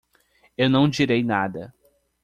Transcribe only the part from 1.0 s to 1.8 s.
nada.